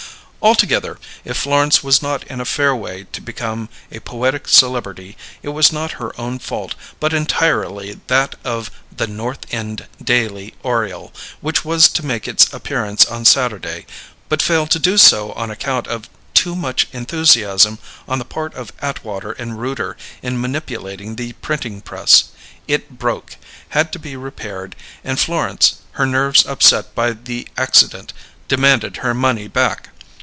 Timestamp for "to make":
11.89-12.27